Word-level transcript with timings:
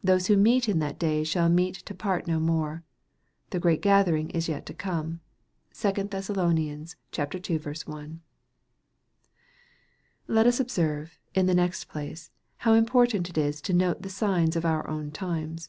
Those 0.00 0.28
who 0.28 0.36
meet, 0.36 0.68
in 0.68 0.78
that 0.78 0.96
day, 0.96 1.24
shall 1.24 1.48
meet 1.48 1.74
to 1.74 1.92
part 1.92 2.28
no 2.28 2.38
more. 2.38 2.84
The 3.50 3.58
great 3.58 3.82
gathering 3.82 4.30
is 4.30 4.48
yet 4.48 4.64
to 4.66 4.72
come. 4.74 5.18
(2 5.74 5.90
Thess. 6.04 6.30
ii. 6.30 6.34
1.) 6.36 8.20
Let 10.28 10.46
us 10.46 10.60
observe, 10.60 11.18
in 11.34 11.46
the 11.46 11.52
next 11.56 11.86
place, 11.86 12.30
how 12.58 12.74
important 12.74 13.28
it 13.28 13.36
is 13.36 13.60
to 13.62 13.72
note 13.72 14.02
the 14.02 14.08
signs 14.08 14.54
of 14.54 14.64
our 14.64 14.86
own 14.86 15.10
times. 15.10 15.68